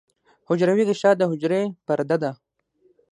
[0.47, 2.31] حجروی غشا د حجرې پرده ده